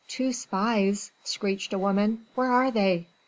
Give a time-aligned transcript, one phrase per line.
[0.07, 2.25] Two spies?" screeched a woman.
[2.33, 3.05] "Where are they?"